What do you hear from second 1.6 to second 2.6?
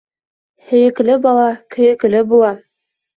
көйөклө була.